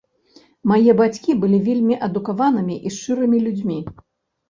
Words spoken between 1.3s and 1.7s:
былі